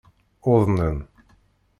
Uḍnen. 0.51 0.99